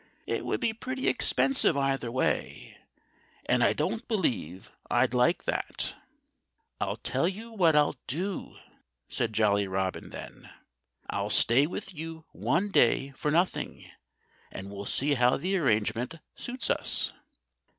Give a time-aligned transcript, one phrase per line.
[0.25, 2.79] It would be pretty expensive, either way.
[3.45, 5.93] And I don't believe I'd like that."
[6.79, 8.55] "I'll tell you what I'll do,"
[9.09, 10.49] said Jolly Robin then.
[11.07, 13.91] "I'll stay with you one day for nothing.
[14.51, 17.13] And we'll see how the arrangement suits us."